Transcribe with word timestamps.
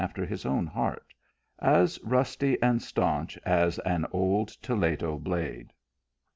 245 0.01 0.23
after 0.23 0.27
his 0.31 0.45
own 0.47 0.65
heart; 0.65 1.13
as 1.59 1.99
trusty 1.99 2.59
and 2.59 2.81
staunch 2.81 3.37
as 3.45 3.77
an 3.85 4.03
old 4.11 4.47
toledo 4.47 5.19
blade. 5.19 5.71